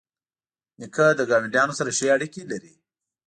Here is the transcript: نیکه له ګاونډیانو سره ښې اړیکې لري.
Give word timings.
نیکه 0.79 1.05
له 1.17 1.23
ګاونډیانو 1.29 1.77
سره 1.79 1.89
ښې 1.97 2.07
اړیکې 2.15 2.43
لري. 2.51 2.73